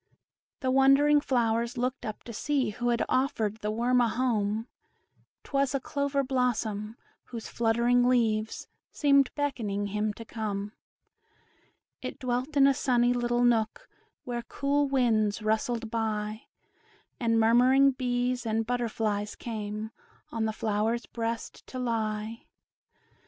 [0.61, 4.65] The wondering flowers looked up to see Who had offered the worm a home:
[5.43, 10.71] 'T was a clover blossom, whose fluttering leaves Seemed beckoning him to come;
[12.01, 13.87] It dwelt in a sunny little nook,
[14.23, 16.47] Where cool winds rustled by,
[17.19, 19.91] And murmuring bees and butterflies came,
[20.31, 22.47] On the flower's breast to lie.